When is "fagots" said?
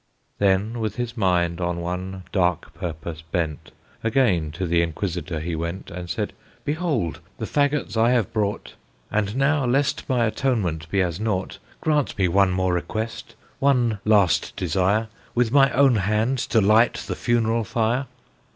7.45-7.95